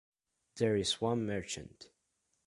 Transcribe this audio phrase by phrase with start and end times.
[0.55, 1.91] There is one merchant.